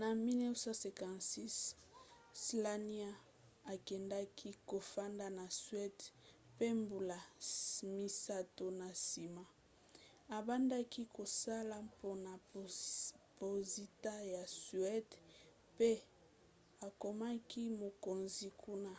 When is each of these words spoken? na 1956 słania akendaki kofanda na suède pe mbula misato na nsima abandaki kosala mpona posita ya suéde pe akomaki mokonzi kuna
na 0.00 0.08
1956 0.14 1.76
słania 2.46 3.10
akendaki 3.74 4.50
kofanda 4.70 5.26
na 5.38 5.46
suède 5.60 6.04
pe 6.56 6.66
mbula 6.80 7.18
misato 7.94 8.64
na 8.80 8.88
nsima 8.96 9.44
abandaki 10.38 11.02
kosala 11.16 11.76
mpona 11.88 12.32
posita 13.40 14.14
ya 14.34 14.42
suéde 14.58 15.16
pe 15.76 15.90
akomaki 16.86 17.62
mokonzi 17.82 18.48
kuna 18.62 18.92